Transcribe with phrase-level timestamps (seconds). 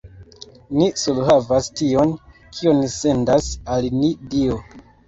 [0.77, 2.17] Ni surhavas tion,
[2.57, 4.63] kion sendas al ni Dio!